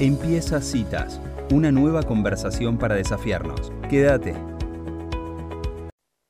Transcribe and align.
Empieza 0.00 0.60
Citas, 0.60 1.20
una 1.52 1.70
nueva 1.70 2.02
conversación 2.02 2.78
para 2.78 2.96
desafiarnos. 2.96 3.72
Quédate. 3.88 4.34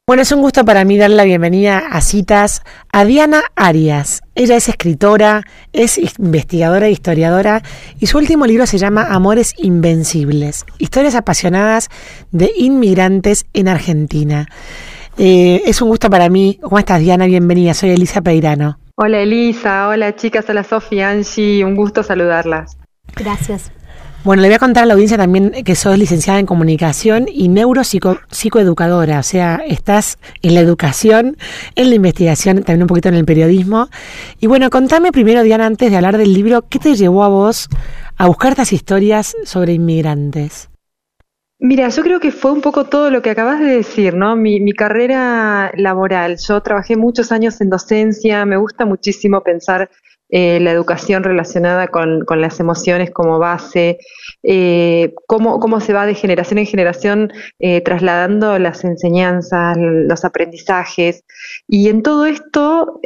Bueno, 0.07 0.21
es 0.21 0.31
un 0.33 0.43
gusto 0.43 0.67
para 0.67 0.85
mí 0.85 0.99
darle 0.99 1.17
la 1.17 1.25
bienvenida 1.25 1.79
a 1.79 2.03
Citas 2.03 2.61
a 2.93 3.07
Diana 3.07 3.41
Arias. 3.57 4.21
Ella 4.35 4.57
es 4.57 4.69
escritora, 4.69 5.45
es 5.73 5.97
investigadora 6.19 6.89
e 6.89 6.91
historiadora 6.91 7.63
y 7.99 8.07
su 8.07 8.19
último 8.19 8.45
libro 8.45 8.67
se 8.67 8.77
llama 8.77 9.07
Amores 9.07 9.55
Invencibles, 9.57 10.67
historias 10.79 11.15
apasionadas 11.15 11.89
de 12.33 12.53
inmigrantes 12.55 13.47
en 13.55 13.69
Argentina. 13.69 14.47
Eh, 15.17 15.63
es 15.65 15.81
un 15.81 15.89
gusto 15.89 16.11
para 16.11 16.29
mí. 16.29 16.59
¿Cómo 16.61 16.79
estás, 16.79 17.01
Diana? 17.01 17.25
Bienvenida. 17.25 17.73
Soy 17.73 17.91
Elisa 17.91 18.21
Peirano. 18.21 18.79
Hola, 18.97 19.21
Elisa. 19.21 19.89
Hola, 19.89 20.15
chicas. 20.17 20.45
Hola, 20.51 20.65
Sofía, 20.65 21.09
Angie. 21.09 21.65
Un 21.65 21.77
gusto 21.77 22.03
saludarlas. 22.03 22.77
Gracias. 23.17 23.71
Bueno, 24.25 24.41
le 24.41 24.49
voy 24.49 24.55
a 24.55 24.59
contar 24.59 24.85
a 24.85 24.87
la 24.87 24.95
audiencia 24.95 25.19
también 25.19 25.51
que 25.65 25.75
sos 25.75 25.99
licenciada 25.99 26.39
en 26.39 26.47
comunicación 26.47 27.27
y 27.31 27.49
neuropsicoeducadora, 27.49 29.19
o 29.19 29.23
sea, 29.23 29.61
estás 29.67 30.19
en 30.41 30.55
la 30.55 30.61
educación, 30.61 31.37
en 31.75 31.91
la 31.91 31.97
investigación, 31.97 32.63
también 32.63 32.85
un 32.85 32.89
poquito 32.89 33.11
en 33.11 33.17
el 33.17 33.27
periodismo. 33.27 33.89
Y 34.41 34.47
bueno, 34.47 34.71
contame 34.71 35.13
primero, 35.13 35.43
Diana, 35.43 35.67
antes 35.67 35.91
de 35.91 35.97
hablar 35.97 36.17
del 36.17 36.33
libro, 36.33 36.63
¿qué 36.71 36.79
te 36.79 36.95
llevó 36.95 37.23
a 37.23 37.29
vos 37.29 37.69
a 38.17 38.27
buscar 38.27 38.53
estas 38.53 38.73
historias 38.73 39.37
sobre 39.45 39.75
inmigrantes? 39.75 40.71
Mira, 41.59 41.91
yo 41.91 42.03
creo 42.03 42.19
que 42.19 42.33
fue 42.33 42.51
un 42.51 42.63
poco 42.63 42.87
todo 42.87 43.11
lo 43.11 43.21
que 43.21 43.29
acabas 43.29 43.61
de 43.61 43.77
decir, 43.77 44.15
¿no? 44.15 44.37
Mi, 44.37 44.59
mi, 44.59 44.73
carrera 44.73 45.71
laboral. 45.77 46.39
Yo 46.39 46.63
trabajé 46.63 46.97
muchos 46.97 47.31
años 47.31 47.61
en 47.61 47.69
docencia, 47.69 48.45
me 48.47 48.57
gusta 48.57 48.87
muchísimo 48.87 49.43
pensar 49.43 49.91
eh, 50.37 50.59
la 50.59 50.73
educación 50.73 51.23
relacionada 51.23 51.87
con, 51.87 52.25
las 52.29 52.59
emociones 52.59 53.13
como 53.13 53.39
base, 53.39 53.99
eh, 54.43 55.15
cómo, 55.29 55.61
cómo, 55.61 55.79
se 55.79 55.93
va 55.93 56.07
de 56.07 56.17
generación 56.17 56.59
en 56.59 56.67
generación 56.67 57.33
eh, 57.61 57.81
trasladando 57.83 58.59
las 58.59 58.83
enseñanzas, 58.83 59.77
los 59.79 60.25
aprendizajes, 60.25 61.23
y 61.69 61.89
en 61.89 62.03
todo 62.03 62.27
esto 62.27 63.01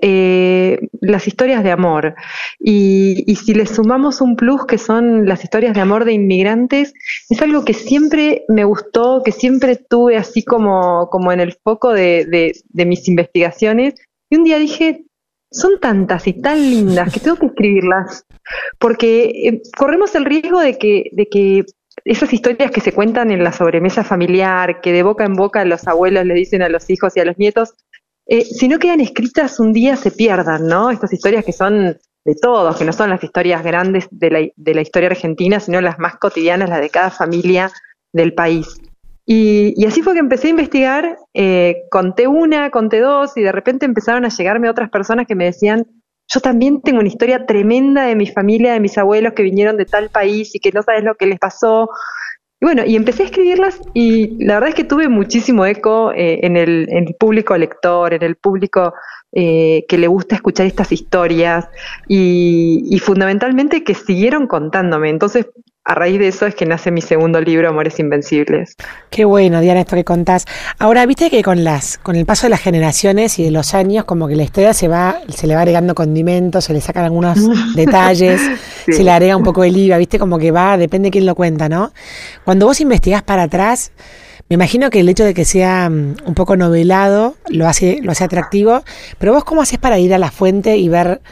las 1.02 1.28
historias 1.28 1.62
de 1.62 1.70
amor. 1.70 2.14
Y, 2.58 3.24
y, 3.26 3.36
si 3.36 3.52
le 3.52 3.66
sumamos 3.66 4.22
un 4.22 4.34
plus 4.34 4.64
que 4.64 4.78
son 4.78 5.26
las 5.28 5.44
historias 5.44 5.74
de 5.74 5.82
amor 5.82 6.06
de 6.06 6.14
inmigrantes, 6.14 6.94
es 7.28 7.42
algo 7.42 7.62
que 7.62 7.74
siempre 7.74 8.46
me 8.48 8.64
gustó, 8.64 9.20
que 9.22 9.32
siempre 9.32 9.76
tuve 9.76 10.16
así 10.16 10.42
como, 10.42 11.10
como 11.10 11.30
en 11.30 11.40
el 11.40 11.52
foco 11.62 11.92
de, 11.92 12.24
de, 12.24 12.54
de 12.70 12.86
mis 12.86 13.06
investigaciones. 13.06 13.96
Y 14.30 14.36
un 14.36 14.44
día 14.44 14.58
dije, 14.58 15.04
son 15.50 15.80
tantas 15.80 16.26
y 16.26 16.34
tan 16.34 16.58
lindas 16.58 17.12
que 17.12 17.20
tengo 17.20 17.36
que 17.36 17.46
escribirlas, 17.46 18.26
porque 18.78 19.24
eh, 19.24 19.62
corremos 19.76 20.14
el 20.14 20.24
riesgo 20.24 20.60
de 20.60 20.78
que, 20.78 21.10
de 21.12 21.26
que 21.26 21.64
esas 22.04 22.32
historias 22.32 22.70
que 22.70 22.80
se 22.80 22.92
cuentan 22.92 23.30
en 23.30 23.42
la 23.42 23.52
sobremesa 23.52 24.04
familiar, 24.04 24.80
que 24.80 24.92
de 24.92 25.02
boca 25.02 25.24
en 25.24 25.34
boca 25.34 25.64
los 25.64 25.86
abuelos 25.88 26.24
le 26.26 26.34
dicen 26.34 26.62
a 26.62 26.68
los 26.68 26.88
hijos 26.90 27.16
y 27.16 27.20
a 27.20 27.24
los 27.24 27.38
nietos, 27.38 27.74
eh, 28.26 28.44
si 28.44 28.68
no 28.68 28.78
quedan 28.78 29.00
escritas 29.00 29.58
un 29.58 29.72
día 29.72 29.96
se 29.96 30.10
pierdan, 30.10 30.66
¿no? 30.66 30.90
Estas 30.90 31.12
historias 31.12 31.44
que 31.44 31.52
son 31.52 31.96
de 32.24 32.34
todos, 32.34 32.76
que 32.76 32.84
no 32.84 32.92
son 32.92 33.08
las 33.08 33.24
historias 33.24 33.64
grandes 33.64 34.06
de 34.10 34.30
la, 34.30 34.46
de 34.54 34.74
la 34.74 34.82
historia 34.82 35.08
argentina, 35.08 35.60
sino 35.60 35.80
las 35.80 35.98
más 35.98 36.16
cotidianas, 36.16 36.68
las 36.68 36.80
de 36.80 36.90
cada 36.90 37.10
familia 37.10 37.72
del 38.12 38.34
país. 38.34 38.78
Y, 39.30 39.84
así 39.84 40.00
fue 40.00 40.14
que 40.14 40.20
empecé 40.20 40.46
a 40.46 40.52
investigar, 40.52 41.18
eh, 41.34 41.82
conté 41.90 42.26
una, 42.26 42.70
conté 42.70 43.00
dos 43.00 43.36
y 43.36 43.42
de 43.42 43.52
repente 43.52 43.84
empezaron 43.84 44.24
a 44.24 44.30
llegarme 44.30 44.70
otras 44.70 44.88
personas 44.88 45.26
que 45.26 45.34
me 45.34 45.44
decían, 45.44 45.86
yo 46.28 46.40
también 46.40 46.80
tengo 46.80 47.00
una 47.00 47.08
historia 47.08 47.44
tremenda 47.44 48.06
de 48.06 48.16
mi 48.16 48.26
familia, 48.26 48.72
de 48.72 48.80
mis 48.80 48.96
abuelos 48.96 49.34
que 49.34 49.42
vinieron 49.42 49.76
de 49.76 49.84
tal 49.84 50.08
país 50.08 50.54
y 50.54 50.60
que 50.60 50.72
no 50.72 50.82
sabes 50.82 51.04
lo 51.04 51.14
que 51.14 51.26
les 51.26 51.38
pasó. 51.38 51.90
Y 52.58 52.64
bueno, 52.64 52.86
y 52.86 52.96
empecé 52.96 53.22
a 53.24 53.26
escribirlas 53.26 53.78
y 53.92 54.42
la 54.42 54.54
verdad 54.54 54.70
es 54.70 54.74
que 54.74 54.84
tuve 54.84 55.10
muchísimo 55.10 55.66
eco 55.66 56.10
eh, 56.12 56.40
en, 56.44 56.56
el, 56.56 57.14
público 57.20 57.54
lector, 57.54 58.14
en 58.14 58.22
el 58.22 58.36
público 58.36 58.94
eh, 59.32 59.84
que 59.90 59.98
le 59.98 60.06
gusta 60.06 60.36
escuchar 60.36 60.64
estas 60.64 60.90
historias 60.90 61.68
y, 62.08 62.82
y 62.88 62.98
fundamentalmente 63.00 63.84
que 63.84 63.92
siguieron 63.92 64.46
contándome. 64.46 65.10
Entonces 65.10 65.48
a 65.88 65.94
raíz 65.94 66.18
de 66.18 66.28
eso 66.28 66.44
es 66.44 66.54
que 66.54 66.66
nace 66.66 66.90
mi 66.90 67.00
segundo 67.00 67.40
libro, 67.40 67.66
Amores 67.66 67.98
Invencibles. 67.98 68.74
Qué 69.08 69.24
bueno, 69.24 69.62
Diana, 69.62 69.80
esto 69.80 69.96
que 69.96 70.04
contás. 70.04 70.44
Ahora, 70.78 71.06
viste 71.06 71.30
que 71.30 71.42
con 71.42 71.64
las, 71.64 71.96
con 71.96 72.14
el 72.14 72.26
paso 72.26 72.44
de 72.44 72.50
las 72.50 72.60
generaciones 72.60 73.38
y 73.38 73.44
de 73.44 73.50
los 73.50 73.72
años, 73.72 74.04
como 74.04 74.28
que 74.28 74.36
la 74.36 74.42
historia 74.42 74.74
se 74.74 74.86
va, 74.86 75.18
se 75.30 75.46
le 75.46 75.54
va 75.54 75.62
agregando 75.62 75.94
condimentos, 75.94 76.66
se 76.66 76.74
le 76.74 76.82
sacan 76.82 77.04
algunos 77.04 77.38
detalles, 77.74 78.38
se 78.86 79.02
le 79.02 79.10
agrega 79.10 79.34
un 79.34 79.44
poco 79.44 79.64
el 79.64 79.74
IVA, 79.78 79.96
viste, 79.96 80.18
como 80.18 80.38
que 80.38 80.50
va, 80.50 80.76
depende 80.76 81.06
de 81.06 81.10
quién 81.10 81.24
lo 81.24 81.34
cuenta, 81.34 81.70
¿no? 81.70 81.90
Cuando 82.44 82.66
vos 82.66 82.82
investigás 82.82 83.22
para 83.22 83.44
atrás, 83.44 83.90
me 84.50 84.54
imagino 84.54 84.90
que 84.90 85.00
el 85.00 85.08
hecho 85.08 85.24
de 85.24 85.32
que 85.32 85.46
sea 85.46 85.88
mm, 85.88 86.16
un 86.26 86.34
poco 86.34 86.54
novelado 86.58 87.36
lo 87.48 87.66
hace, 87.66 88.00
lo 88.02 88.12
hace 88.12 88.24
atractivo, 88.24 88.82
pero 89.16 89.32
vos 89.32 89.42
cómo 89.42 89.62
haces 89.62 89.78
para 89.78 89.98
ir 89.98 90.12
a 90.12 90.18
la 90.18 90.30
fuente 90.30 90.76
y 90.76 90.90
ver 90.90 91.22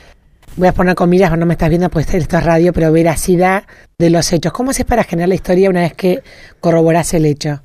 voy 0.57 0.69
a 0.69 0.73
poner 0.73 0.95
comillas, 0.95 1.37
no 1.37 1.47
me 1.47 1.55
estás 1.55 1.69
viendo, 1.69 1.89
pues 1.91 2.13
esto 2.13 2.39
es 2.39 2.45
radio, 2.45 2.73
pero 2.73 2.93
veracidad 2.93 3.65
de 3.99 4.11
los 4.11 4.33
hechos. 4.33 4.53
¿Cómo 4.53 4.71
haces 4.71 4.87
para 4.87 5.05
generar 5.05 5.29
la 5.29 5.35
historia 5.35 5.71
una 5.71 5.81
vez 5.81 5.95
que 5.95 6.23
corroboras 6.61 7.15
el 7.15 7.27
hecho? 7.27 7.63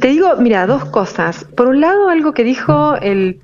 Te 0.00 0.08
digo, 0.08 0.36
mira, 0.36 0.66
dos 0.66 0.84
cosas. 0.86 1.44
Por 1.56 1.68
un 1.68 1.80
lado, 1.80 2.08
algo 2.08 2.32
que 2.32 2.44
dijo 2.44 2.96
el 2.96 3.40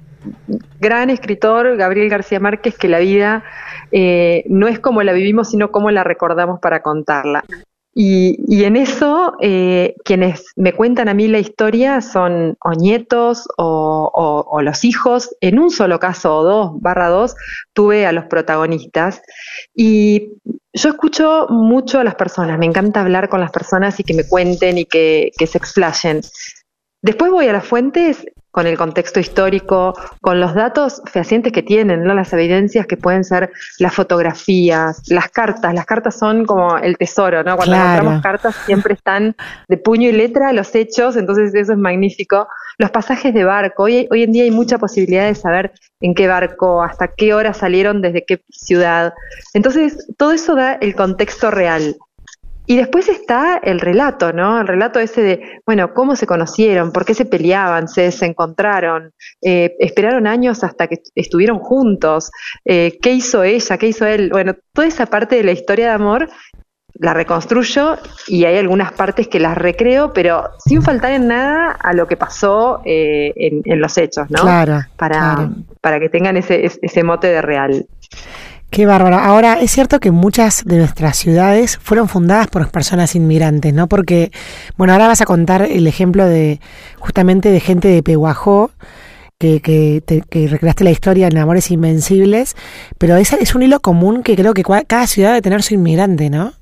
gran 0.80 1.10
escritor 1.10 1.76
Gabriel 1.76 2.08
García 2.08 2.40
Márquez, 2.40 2.76
que 2.76 2.88
la 2.88 2.98
vida 2.98 3.44
eh, 3.92 4.44
no 4.48 4.68
es 4.68 4.78
como 4.78 5.02
la 5.02 5.12
vivimos, 5.12 5.50
sino 5.50 5.70
como 5.70 5.90
la 5.90 6.04
recordamos 6.04 6.60
para 6.60 6.82
contarla. 6.82 7.44
Y, 7.92 8.64
en 8.64 8.76
eso, 8.76 9.34
eh, 9.40 9.96
quienes 10.04 10.44
me 10.54 10.72
cuentan 10.72 11.08
a 11.08 11.14
mí 11.14 11.26
la 11.26 11.40
historia 11.40 12.00
son 12.00 12.56
o 12.60 12.72
nietos 12.72 13.48
o, 13.58 14.60
los 14.62 14.84
hijos. 14.84 15.34
En 15.40 15.58
un 15.58 15.70
solo 15.70 15.98
caso, 15.98 16.36
o 16.36 16.44
dos, 16.44 16.80
barra 16.80 17.08
dos, 17.08 17.34
tuve 17.72 18.06
a 18.06 18.12
los 18.12 18.26
protagonistas. 18.26 19.22
Y 19.74 20.34
yo 20.72 20.90
escucho 20.90 21.46
mucho 21.48 21.98
a 21.98 22.04
las 22.04 22.14
personas, 22.14 22.58
me 22.58 22.66
encanta 22.66 23.00
hablar 23.00 23.28
con 23.28 23.40
las 23.40 23.50
personas 23.50 23.98
y 23.98 24.04
que 24.04 24.14
me 24.14 24.28
cuenten 24.28 24.78
y 24.78 24.84
que, 24.84 25.32
que 25.36 25.46
se 25.46 25.58
explayen. 25.58 26.20
Después 27.02 27.32
voy 27.32 27.48
a 27.48 27.52
las 27.52 27.66
fuentes 27.66 28.24
con 28.50 28.66
el 28.66 28.76
contexto 28.76 29.20
histórico, 29.20 29.94
con 30.20 30.40
los 30.40 30.54
datos 30.54 31.02
fehacientes 31.10 31.52
que 31.52 31.62
tienen, 31.62 32.04
¿no? 32.04 32.14
las 32.14 32.32
evidencias 32.32 32.86
que 32.86 32.96
pueden 32.96 33.24
ser 33.24 33.52
las 33.78 33.94
fotografías, 33.94 35.02
las 35.08 35.30
cartas. 35.30 35.72
Las 35.74 35.86
cartas 35.86 36.18
son 36.18 36.44
como 36.44 36.76
el 36.78 36.96
tesoro, 36.96 37.44
¿no? 37.44 37.56
Cuando 37.56 37.76
encontramos 37.76 38.22
cartas 38.22 38.56
siempre 38.66 38.94
están 38.94 39.36
de 39.68 39.76
puño 39.76 40.08
y 40.08 40.12
letra 40.12 40.52
los 40.52 40.74
hechos, 40.74 41.16
entonces 41.16 41.54
eso 41.54 41.72
es 41.72 41.78
magnífico. 41.78 42.48
Los 42.78 42.90
pasajes 42.90 43.32
de 43.34 43.44
barco, 43.44 43.84
hoy, 43.84 44.08
hoy 44.10 44.24
en 44.24 44.32
día 44.32 44.44
hay 44.44 44.50
mucha 44.50 44.78
posibilidad 44.78 45.26
de 45.26 45.34
saber 45.34 45.72
en 46.00 46.14
qué 46.14 46.26
barco, 46.26 46.82
hasta 46.82 47.08
qué 47.08 47.34
hora 47.34 47.52
salieron, 47.52 48.00
desde 48.02 48.24
qué 48.24 48.40
ciudad. 48.50 49.12
Entonces, 49.54 50.06
todo 50.16 50.32
eso 50.32 50.54
da 50.54 50.74
el 50.74 50.94
contexto 50.94 51.50
real. 51.50 51.96
Y 52.70 52.76
después 52.76 53.08
está 53.08 53.58
el 53.64 53.80
relato, 53.80 54.32
¿no? 54.32 54.60
El 54.60 54.68
relato 54.68 55.00
ese 55.00 55.22
de, 55.22 55.60
bueno, 55.66 55.92
cómo 55.92 56.14
se 56.14 56.28
conocieron, 56.28 56.92
por 56.92 57.04
qué 57.04 57.14
se 57.14 57.24
peleaban, 57.24 57.88
se 57.88 58.02
desencontraron, 58.02 59.12
eh, 59.42 59.74
esperaron 59.80 60.28
años 60.28 60.62
hasta 60.62 60.86
que 60.86 61.02
estuvieron 61.16 61.58
juntos, 61.58 62.30
eh, 62.64 62.96
qué 63.02 63.10
hizo 63.10 63.42
ella, 63.42 63.76
qué 63.76 63.88
hizo 63.88 64.06
él. 64.06 64.30
Bueno, 64.30 64.54
toda 64.72 64.86
esa 64.86 65.06
parte 65.06 65.34
de 65.34 65.42
la 65.42 65.50
historia 65.50 65.86
de 65.86 65.94
amor 65.94 66.28
la 66.94 67.12
reconstruyo 67.12 67.96
y 68.28 68.44
hay 68.44 68.58
algunas 68.58 68.92
partes 68.92 69.26
que 69.26 69.40
las 69.40 69.58
recreo, 69.58 70.12
pero 70.12 70.50
sin 70.64 70.80
faltar 70.80 71.10
en 71.10 71.26
nada 71.26 71.72
a 71.72 71.92
lo 71.92 72.06
que 72.06 72.16
pasó 72.16 72.82
eh, 72.84 73.32
en, 73.64 73.80
los 73.80 73.98
hechos, 73.98 74.30
¿no? 74.30 74.42
Claro. 74.42 74.82
Para, 74.96 75.50
para 75.80 75.98
que 75.98 76.08
tengan 76.08 76.36
ese, 76.36 76.70
ese 76.80 77.02
mote 77.02 77.26
de 77.26 77.42
real. 77.42 77.86
Qué 78.70 78.86
bárbaro. 78.86 79.16
Ahora, 79.16 79.54
es 79.60 79.72
cierto 79.72 79.98
que 79.98 80.12
muchas 80.12 80.64
de 80.64 80.76
nuestras 80.76 81.16
ciudades 81.16 81.76
fueron 81.82 82.08
fundadas 82.08 82.46
por 82.46 82.70
personas 82.70 83.16
inmigrantes, 83.16 83.74
¿no? 83.74 83.88
Porque, 83.88 84.30
bueno, 84.76 84.92
ahora 84.92 85.08
vas 85.08 85.20
a 85.20 85.26
contar 85.26 85.62
el 85.62 85.88
ejemplo 85.88 86.24
de 86.24 86.60
justamente 86.98 87.50
de 87.50 87.58
gente 87.58 87.88
de 87.88 88.02
Pehuajó, 88.04 88.70
que, 89.40 89.60
que, 89.60 90.02
que 90.28 90.48
recreaste 90.48 90.84
la 90.84 90.90
historia 90.90 91.26
en 91.26 91.38
Amores 91.38 91.70
Invencibles, 91.70 92.54
pero 92.98 93.16
esa 93.16 93.36
es 93.36 93.54
un 93.54 93.62
hilo 93.62 93.80
común 93.80 94.22
que 94.22 94.36
creo 94.36 94.54
que 94.54 94.62
cada 94.62 95.06
ciudad 95.06 95.30
debe 95.30 95.42
tener 95.42 95.62
su 95.62 95.74
inmigrante, 95.74 96.30
¿no? 96.30 96.52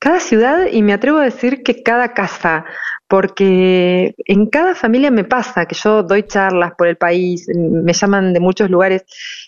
Cada 0.00 0.18
ciudad, 0.18 0.66
y 0.72 0.82
me 0.82 0.92
atrevo 0.92 1.18
a 1.18 1.24
decir 1.24 1.62
que 1.62 1.82
cada 1.84 2.14
casa, 2.14 2.64
porque 3.10 4.14
en 4.24 4.46
cada 4.46 4.76
familia 4.76 5.10
me 5.10 5.24
pasa 5.24 5.66
que 5.66 5.74
yo 5.74 6.04
doy 6.04 6.22
charlas 6.22 6.74
por 6.78 6.86
el 6.86 6.96
país, 6.96 7.48
me 7.52 7.92
llaman 7.92 8.32
de 8.32 8.38
muchos 8.38 8.70
lugares 8.70 9.02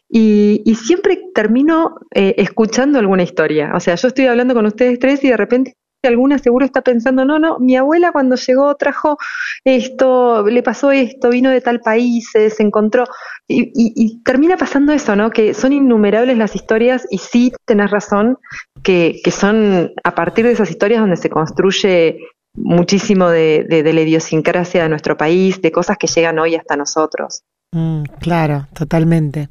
y, 0.09 0.61
siempre 0.75 1.21
termino 1.33 1.95
eh, 2.13 2.35
escuchando 2.39 2.99
alguna 2.99 3.23
historia. 3.23 3.71
O 3.77 3.79
sea, 3.79 3.95
yo 3.95 4.09
estoy 4.09 4.27
hablando 4.27 4.55
con 4.55 4.67
ustedes 4.67 4.99
tres 4.99 5.23
y 5.23 5.29
de 5.29 5.37
repente 5.37 5.77
alguna 6.03 6.39
seguro 6.39 6.67
está 6.67 6.81
pensando, 6.83 7.25
no, 7.25 7.39
no, 7.39 7.61
mi 7.61 7.77
abuela 7.77 8.11
cuando 8.11 8.35
llegó 8.35 8.75
trajo 8.75 9.17
esto, 9.65 10.45
le 10.45 10.65
pasó 10.65 10.91
esto, 10.91 11.31
vino 11.31 11.49
de 11.49 11.61
tal 11.61 11.79
país, 11.79 12.31
se 12.33 12.63
encontró, 12.65 13.05
y, 13.47 14.21
termina 14.25 14.57
pasando 14.57 14.93
eso, 14.93 15.15
¿no? 15.15 15.31
Que 15.31 15.55
son 15.55 15.73
innumerables 15.73 16.37
las 16.37 16.57
historias 16.57 17.07
y 17.11 17.19
sí 17.19 17.53
tenés 17.65 17.93
razón, 17.93 18.39
que, 18.83 19.21
que 19.23 19.31
son 19.31 19.93
a 20.03 20.15
partir 20.17 20.47
de 20.47 20.51
esas 20.51 20.71
historias 20.71 21.01
donde 21.01 21.17
se 21.17 21.31
construye 21.31 22.19
muchísimo 22.55 23.29
de, 23.29 23.65
de, 23.65 23.93
la 23.93 24.01
idiosincrasia 24.01 24.83
de 24.83 24.89
nuestro 24.89 25.17
país, 25.17 25.61
de 25.63 25.73
cosas 25.73 25.97
que 25.99 26.07
llegan 26.07 26.39
hoy 26.39 26.55
hasta 26.55 26.77
nosotros. 26.77 27.43
Mm, 27.73 28.03
claro, 28.21 28.67
totalmente. 28.75 29.49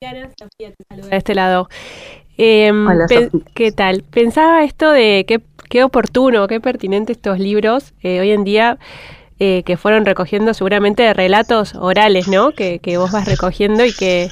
De 0.00 1.16
este 1.16 1.34
lado. 1.34 1.68
Em, 2.36 2.86
¿Qué 3.54 3.72
tal? 3.72 4.02
Pensaba 4.02 4.64
esto 4.64 4.90
de 4.90 5.24
qué, 5.28 5.40
qué 5.68 5.84
oportuno, 5.84 6.48
qué 6.48 6.60
pertinente 6.60 7.12
estos 7.12 7.38
libros 7.38 7.94
eh, 8.02 8.20
hoy 8.20 8.30
en 8.32 8.44
día 8.44 8.78
eh, 9.44 9.64
que 9.64 9.76
fueron 9.76 10.04
recogiendo 10.04 10.54
seguramente 10.54 11.12
relatos 11.14 11.74
orales, 11.74 12.28
¿no? 12.28 12.52
Que, 12.52 12.78
que 12.78 12.96
vos 12.96 13.10
vas 13.10 13.26
recogiendo 13.26 13.84
y 13.84 13.92
que 13.92 14.28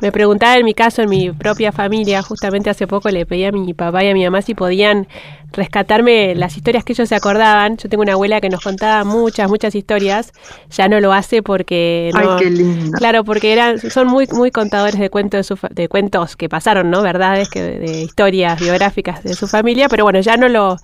me 0.00 0.12
preguntaba 0.12 0.56
en 0.56 0.64
mi 0.64 0.72
caso, 0.72 1.02
en 1.02 1.08
mi 1.08 1.32
propia 1.32 1.72
familia, 1.72 2.22
justamente 2.22 2.70
hace 2.70 2.86
poco 2.86 3.08
le 3.08 3.26
pedí 3.26 3.44
a 3.44 3.50
mi 3.50 3.74
papá 3.74 4.04
y 4.04 4.10
a 4.10 4.14
mi 4.14 4.22
mamá 4.24 4.40
si 4.40 4.54
podían 4.54 5.08
rescatarme 5.52 6.34
las 6.34 6.56
historias 6.56 6.84
que 6.84 6.92
ellos 6.92 7.08
se 7.08 7.14
acordaban. 7.14 7.76
Yo 7.76 7.88
tengo 7.88 8.02
una 8.02 8.14
abuela 8.14 8.40
que 8.40 8.48
nos 8.48 8.60
contaba 8.60 9.04
muchas, 9.04 9.48
muchas 9.48 9.74
historias. 9.74 10.32
Ya 10.70 10.88
no 10.88 11.00
lo 11.00 11.12
hace 11.12 11.42
porque 11.42 12.10
no, 12.14 12.32
Ay, 12.32 12.44
qué 12.44 12.50
lindo. 12.50 12.98
Claro, 12.98 13.24
porque 13.24 13.52
eran, 13.52 13.78
son 13.78 14.08
muy, 14.08 14.26
muy 14.32 14.50
contadores 14.50 14.98
de 14.98 15.10
cuentos 15.10 15.48
de, 15.48 15.56
de 15.70 15.88
cuentos 15.88 16.36
que 16.36 16.48
pasaron, 16.48 16.90
¿no? 16.90 17.02
Verdades 17.02 17.48
que 17.48 17.62
de, 17.62 18.02
historias 18.02 18.60
biográficas 18.60 19.22
de 19.22 19.34
su 19.34 19.46
familia, 19.46 19.88
pero 19.88 20.04
bueno, 20.04 20.20
ya 20.20 20.36
no 20.36 20.48
lo 20.48 20.78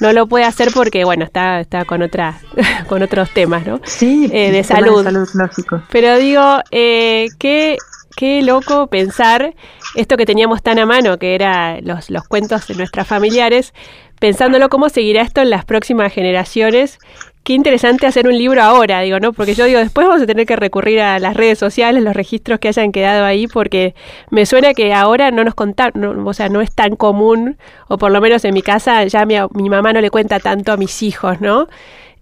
no 0.00 0.12
lo 0.12 0.26
puede 0.26 0.44
hacer 0.44 0.70
porque 0.74 1.04
bueno 1.04 1.24
está 1.24 1.60
está 1.60 1.84
con 1.84 2.02
otra 2.02 2.38
con 2.88 3.02
otros 3.02 3.30
temas 3.30 3.66
no 3.66 3.80
sí 3.84 4.30
eh, 4.32 4.50
de 4.50 4.64
salud, 4.64 5.04
salud 5.04 5.28
lógico. 5.34 5.82
pero 5.90 6.16
digo 6.18 6.60
eh, 6.70 7.28
que 7.38 7.76
qué 8.16 8.42
loco 8.42 8.86
pensar 8.86 9.54
esto 9.94 10.16
que 10.16 10.26
teníamos 10.26 10.62
tan 10.62 10.78
a 10.78 10.86
mano, 10.86 11.18
que 11.18 11.34
era 11.34 11.80
los, 11.80 12.10
los 12.10 12.24
cuentos 12.26 12.66
de 12.66 12.74
nuestras 12.74 13.06
familiares, 13.06 13.74
pensándolo 14.18 14.68
cómo 14.68 14.88
seguirá 14.88 15.22
esto 15.22 15.40
en 15.40 15.50
las 15.50 15.64
próximas 15.64 16.12
generaciones. 16.12 16.98
Qué 17.44 17.52
interesante 17.52 18.06
hacer 18.06 18.26
un 18.26 18.38
libro 18.38 18.62
ahora, 18.62 19.02
digo, 19.02 19.20
¿no? 19.20 19.34
Porque 19.34 19.54
yo 19.54 19.66
digo, 19.66 19.78
después 19.78 20.06
vamos 20.06 20.22
a 20.22 20.26
tener 20.26 20.46
que 20.46 20.56
recurrir 20.56 21.00
a 21.00 21.18
las 21.18 21.36
redes 21.36 21.58
sociales, 21.58 22.02
los 22.02 22.14
registros 22.14 22.58
que 22.58 22.68
hayan 22.68 22.90
quedado 22.90 23.26
ahí, 23.26 23.46
porque 23.46 23.94
me 24.30 24.46
suena 24.46 24.72
que 24.72 24.94
ahora 24.94 25.30
no 25.30 25.44
nos 25.44 25.54
contaron, 25.54 26.26
o 26.26 26.32
sea, 26.32 26.48
no 26.48 26.62
es 26.62 26.74
tan 26.74 26.96
común, 26.96 27.58
o 27.88 27.98
por 27.98 28.12
lo 28.12 28.22
menos 28.22 28.46
en 28.46 28.54
mi 28.54 28.62
casa 28.62 29.04
ya 29.04 29.26
mi, 29.26 29.34
mi 29.52 29.68
mamá 29.68 29.92
no 29.92 30.00
le 30.00 30.10
cuenta 30.10 30.40
tanto 30.40 30.72
a 30.72 30.78
mis 30.78 31.02
hijos, 31.02 31.42
¿no? 31.42 31.68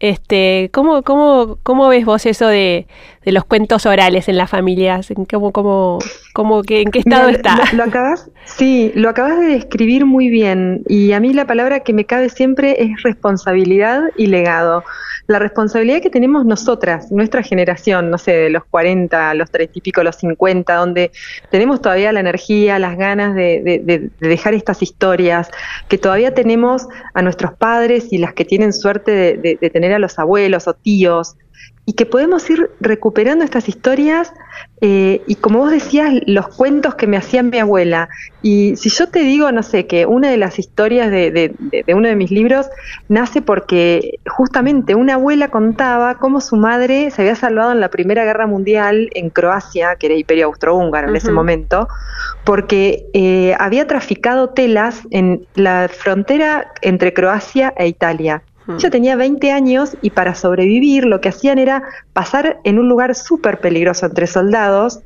Este, 0.02 0.68
¿cómo, 0.72 1.04
cómo, 1.04 1.58
cómo 1.62 1.86
ves 1.86 2.04
vos 2.04 2.26
eso 2.26 2.48
de, 2.48 2.88
de 3.24 3.30
los 3.30 3.44
cuentos 3.44 3.86
orales 3.86 4.28
en 4.28 4.36
las 4.36 4.50
familias? 4.50 5.12
¿Cómo, 5.30 5.52
cómo, 5.52 6.00
cómo, 6.32 6.62
que, 6.64 6.82
¿En 6.82 6.90
qué 6.90 6.98
estado 6.98 7.28
está? 7.28 7.60
Lo, 7.72 7.84
acabas, 7.84 8.28
sí, 8.44 8.90
lo 8.96 9.08
acabas 9.08 9.38
de 9.38 9.46
describir 9.46 10.04
muy 10.04 10.28
bien. 10.28 10.82
Y 10.88 11.12
a 11.12 11.20
mí 11.20 11.32
la 11.32 11.46
palabra 11.46 11.80
que 11.80 11.92
me 11.92 12.04
cabe 12.04 12.30
siempre 12.30 12.82
es 12.82 13.00
responsabilidad 13.04 14.02
y 14.16 14.26
legado. 14.26 14.82
La 15.26 15.38
responsabilidad 15.38 16.00
que 16.00 16.10
tenemos 16.10 16.44
nosotras, 16.44 17.10
nuestra 17.12 17.42
generación, 17.42 18.10
no 18.10 18.18
sé, 18.18 18.32
de 18.32 18.50
los 18.50 18.64
40, 18.64 19.34
los 19.34 19.50
30 19.50 19.72
y 19.76 19.80
pico, 19.80 20.02
los 20.02 20.16
50, 20.16 20.74
donde 20.74 21.12
tenemos 21.50 21.80
todavía 21.80 22.12
la 22.12 22.20
energía, 22.20 22.78
las 22.78 22.96
ganas 22.96 23.34
de, 23.34 23.60
de 23.62 24.28
dejar 24.28 24.54
estas 24.54 24.82
historias, 24.82 25.50
que 25.88 25.98
todavía 25.98 26.34
tenemos 26.34 26.88
a 27.14 27.22
nuestros 27.22 27.54
padres 27.54 28.12
y 28.12 28.18
las 28.18 28.34
que 28.34 28.44
tienen 28.44 28.72
suerte 28.72 29.12
de 29.12 29.70
tener 29.70 29.92
a 29.92 29.98
los 29.98 30.18
abuelos 30.18 30.66
o 30.66 30.74
tíos, 30.74 31.36
y 31.84 31.94
que 31.94 32.06
podemos 32.06 32.48
ir 32.48 32.70
recuperando 32.80 33.44
estas 33.44 33.68
historias 33.68 34.32
eh, 34.80 35.22
y 35.26 35.36
como 35.36 35.60
vos 35.60 35.70
decías, 35.70 36.12
los 36.26 36.48
cuentos 36.48 36.96
que 36.96 37.06
me 37.06 37.16
hacía 37.16 37.42
mi 37.42 37.58
abuela. 37.58 38.08
Y 38.42 38.74
si 38.76 38.88
yo 38.88 39.08
te 39.08 39.20
digo, 39.20 39.50
no 39.52 39.62
sé, 39.62 39.86
que 39.86 40.06
una 40.06 40.28
de 40.28 40.36
las 40.36 40.58
historias 40.58 41.10
de, 41.10 41.30
de, 41.30 41.94
uno 41.94 42.08
de 42.08 42.16
mis 42.16 42.32
libros 42.32 42.66
nace 43.08 43.42
porque 43.42 44.18
justamente 44.28 44.96
una 44.96 45.14
abuela 45.14 45.48
contaba 45.48 46.16
cómo 46.16 46.40
su 46.40 46.56
madre 46.56 47.10
se 47.12 47.22
había 47.22 47.36
salvado 47.36 47.70
en 47.72 47.80
la 47.80 47.90
Primera 47.90 48.24
Guerra 48.24 48.46
Mundial 48.46 49.08
en 49.14 49.30
Croacia, 49.30 49.94
que 49.96 50.06
era 50.06 50.16
Imperio 50.16 50.46
Austrohúngaro 50.46 51.08
en 51.08 51.16
ese 51.16 51.30
momento, 51.30 51.86
porque 52.44 53.06
eh, 53.14 53.54
había 53.58 53.86
traficado 53.86 54.50
telas 54.50 55.02
en 55.10 55.46
la 55.54 55.88
frontera 55.88 56.72
entre 56.80 57.12
Croacia 57.12 57.72
e 57.76 57.86
Italia. 57.86 58.42
Ella 58.68 58.90
tenía 58.90 59.16
20 59.16 59.50
años 59.50 59.96
y 60.02 60.10
para 60.10 60.34
sobrevivir 60.34 61.04
lo 61.04 61.20
que 61.20 61.28
hacían 61.28 61.58
era 61.58 61.82
pasar 62.12 62.60
en 62.64 62.78
un 62.78 62.88
lugar 62.88 63.14
súper 63.14 63.60
peligroso 63.60 64.06
entre 64.06 64.26
soldados, 64.26 65.00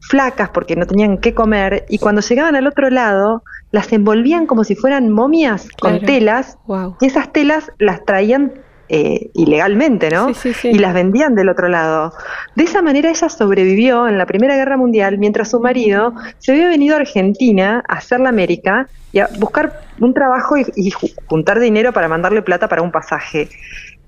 flacas 0.00 0.50
porque 0.50 0.76
no 0.76 0.86
tenían 0.86 1.18
qué 1.18 1.34
comer, 1.34 1.84
y 1.88 1.98
cuando 1.98 2.20
llegaban 2.20 2.56
al 2.56 2.66
otro 2.66 2.90
lado 2.90 3.42
las 3.70 3.92
envolvían 3.92 4.46
como 4.46 4.64
si 4.64 4.74
fueran 4.74 5.10
momias 5.10 5.68
con 5.80 6.00
telas, 6.00 6.58
y 7.00 7.06
esas 7.06 7.32
telas 7.32 7.70
las 7.78 8.04
traían 8.04 8.52
eh, 8.94 9.30
ilegalmente, 9.32 10.10
¿no? 10.10 10.32
Y 10.64 10.78
las 10.78 10.92
vendían 10.92 11.34
del 11.34 11.48
otro 11.48 11.66
lado. 11.66 12.12
De 12.56 12.64
esa 12.64 12.82
manera 12.82 13.08
ella 13.08 13.30
sobrevivió 13.30 14.06
en 14.06 14.18
la 14.18 14.26
Primera 14.26 14.54
Guerra 14.54 14.76
Mundial 14.76 15.16
mientras 15.16 15.48
su 15.48 15.60
marido 15.60 16.12
se 16.36 16.52
había 16.52 16.68
venido 16.68 16.94
a 16.94 16.98
Argentina 16.98 17.82
a 17.88 17.94
hacer 17.94 18.20
la 18.20 18.28
América 18.28 18.88
y 19.10 19.20
a 19.20 19.30
buscar 19.38 19.80
un 19.98 20.12
trabajo 20.12 20.58
y, 20.58 20.92
juntar 21.24 21.58
dinero 21.58 21.94
para 21.94 22.06
mandarle 22.06 22.42
plata 22.42 22.68
para 22.68 22.82
un 22.82 22.92
pasaje. 22.92 23.48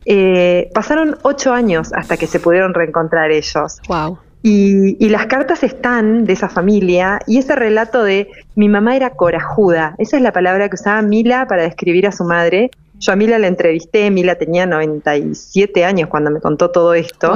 Eh, 0.05 0.69
pasaron 0.75 1.17
ocho 1.23 1.55
años 1.55 1.91
hasta 1.95 2.19
que 2.19 2.27
se 2.27 2.39
pudieron 2.39 2.75
reencontrar 2.75 3.31
ellos. 3.31 3.81
Wow. 3.89 4.19
Y, 4.43 5.03
y, 5.03 5.09
las 5.09 5.25
cartas 5.25 5.63
están 5.63 6.27
de 6.27 6.35
esa 6.35 6.51
familia 6.51 7.21
y 7.27 7.39
ese 7.39 7.57
relato 7.57 8.03
de 8.03 8.29
mi 8.55 8.69
mamá 8.69 8.97
era 8.97 9.09
corajuda, 9.09 9.95
esa 9.97 10.19
es 10.19 10.23
la 10.23 10.33
palabra 10.33 10.69
que 10.69 10.75
usaba 10.75 11.01
Mila 11.01 11.47
para 11.49 11.63
describir 11.63 12.07
a 12.07 12.13
su 12.13 12.25
madre, 12.25 12.71
yo 13.05 13.13
a 13.13 13.17
Mila 13.17 13.39
la 13.39 13.49
entrevisté, 13.49 14.11
Mila 14.11 14.37
tenía 14.37 14.67
97 14.67 15.85
años 15.85 16.09
cuando 16.09 16.31
me 16.31 16.41
contó 16.41 16.71
todo 16.71 16.95
esto 16.95 17.33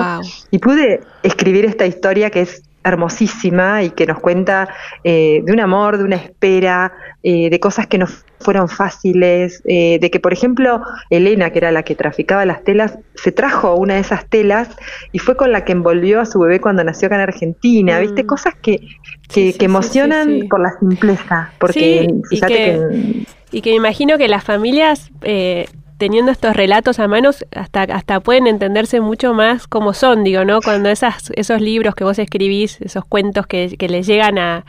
y 0.50 0.58
pude 0.58 1.00
escribir 1.22 1.64
esta 1.66 1.86
historia 1.86 2.30
que 2.30 2.42
es 2.42 2.62
hermosísima 2.84 3.82
y 3.82 3.90
que 3.90 4.06
nos 4.06 4.18
cuenta 4.18 4.68
eh, 5.04 5.42
de 5.44 5.52
un 5.52 5.60
amor, 5.60 5.98
de 5.98 6.04
una 6.04 6.16
espera, 6.16 6.92
eh, 7.22 7.50
de 7.50 7.60
cosas 7.60 7.86
que 7.86 7.98
no 7.98 8.06
fueron 8.40 8.68
fáciles, 8.68 9.62
eh, 9.66 9.98
de 10.00 10.10
que, 10.10 10.20
por 10.20 10.32
ejemplo, 10.32 10.80
Elena, 11.10 11.50
que 11.50 11.58
era 11.58 11.72
la 11.72 11.82
que 11.82 11.94
traficaba 11.94 12.46
las 12.46 12.62
telas, 12.64 12.96
se 13.14 13.32
trajo 13.32 13.74
una 13.74 13.94
de 13.94 14.00
esas 14.00 14.26
telas 14.26 14.68
y 15.12 15.18
fue 15.18 15.36
con 15.36 15.52
la 15.52 15.64
que 15.64 15.72
envolvió 15.72 16.20
a 16.20 16.24
su 16.24 16.38
bebé 16.38 16.60
cuando 16.60 16.82
nació 16.84 17.06
acá 17.06 17.16
en 17.16 17.22
Argentina, 17.22 17.98
¿viste? 17.98 18.22
Mm. 18.22 18.26
Cosas 18.26 18.54
que, 18.62 18.80
que, 19.28 19.54
emocionan 19.60 20.46
por 20.48 20.60
la 20.60 20.78
simpleza, 20.78 21.52
porque 21.58 22.08
fíjate 22.30 22.54
que 22.54 23.26
y 23.50 23.60
que 23.62 23.70
me 23.70 23.76
imagino 23.76 24.18
que 24.18 24.28
las 24.28 24.44
familias, 24.44 25.10
eh, 25.22 25.68
teniendo 25.98 26.30
estos 26.30 26.54
relatos 26.54 26.98
a 26.98 27.08
manos, 27.08 27.44
hasta, 27.54 27.82
hasta 27.82 28.20
pueden 28.20 28.46
entenderse 28.46 29.00
mucho 29.00 29.34
más 29.34 29.66
como 29.66 29.94
son, 29.94 30.24
digo, 30.24 30.44
¿no? 30.44 30.60
Cuando 30.60 30.90
esas, 30.90 31.30
esos 31.34 31.60
libros 31.60 31.94
que 31.94 32.04
vos 32.04 32.18
escribís, 32.18 32.80
esos 32.80 33.04
cuentos 33.04 33.46
que, 33.46 33.76
que 33.76 33.88
les 33.88 34.06
llegan 34.06 34.38
a, 34.38 34.64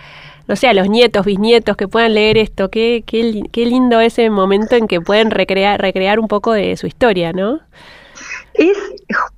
no 0.48 0.55
sé, 0.55 0.67
a 0.67 0.74
los 0.74 0.89
nietos, 0.89 1.25
bisnietos, 1.25 1.77
que 1.77 1.88
puedan 1.88 2.15
leer 2.15 2.38
esto, 2.38 2.69
qué, 2.69 3.03
qué, 3.05 3.43
qué 3.51 3.65
lindo 3.65 4.00
ese 4.00 4.29
momento 4.29 4.75
en 4.75 4.88
que 4.88 5.00
pueden 5.00 5.29
recrear, 5.29 5.79
recrear 5.79 6.19
un 6.19 6.27
poco 6.27 6.53
de 6.53 6.75
su 6.75 6.88
historia, 6.88 7.33
¿no? 7.33 7.59
Es, 8.55 8.77